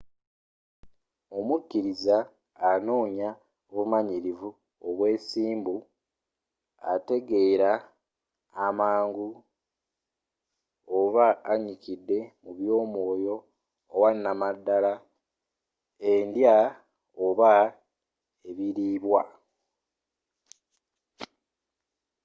omukiriza 1.37 2.17
anoonya 2.69 3.29
obumanyirivu 3.69 4.49
obwesimbu 4.87 5.75
ategeera 6.93 7.71
amangu 8.65 9.29
oba 10.97 11.25
anyikidde 11.51 12.19
mu 12.41 12.51
by’omwooyo 12.57 13.35
owanamadala/ 13.95 14.93
endya 16.11 16.57
oba 17.25 17.51
ebiliibwa 18.49 19.21